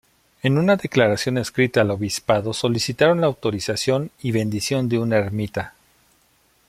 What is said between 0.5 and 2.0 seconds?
una declaración escrita al